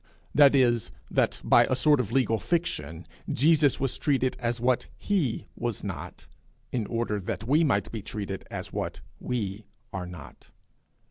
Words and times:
That 0.33 0.55
is, 0.55 0.89
that, 1.11 1.39
by 1.43 1.65
a 1.65 1.75
sort 1.75 1.99
of 1.99 2.11
legal 2.11 2.39
fiction, 2.39 3.05
Jesus 3.31 3.79
was 3.79 3.99
treated 3.99 4.35
as 4.39 4.59
what 4.59 4.87
he 4.97 5.45
was 5.55 5.83
not, 5.83 6.25
in 6.71 6.87
order 6.87 7.19
that 7.19 7.43
we 7.47 7.63
might 7.63 7.91
be 7.91 8.01
treated 8.01 8.43
as 8.49 8.73
what 8.73 9.01
we 9.19 9.67
are 9.93 10.07
not. 10.07 10.49